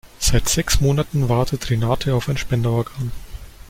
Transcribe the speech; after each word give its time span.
Seit 0.17 0.49
sechs 0.49 0.81
Monaten 0.81 1.29
wartet 1.29 1.69
Renate 1.69 2.15
auf 2.15 2.27
ein 2.27 2.35
Spenderorgan. 2.35 3.11